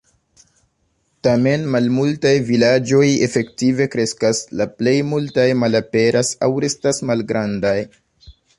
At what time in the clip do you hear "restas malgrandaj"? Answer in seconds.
6.67-7.79